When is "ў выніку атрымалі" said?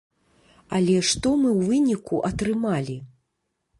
1.51-2.97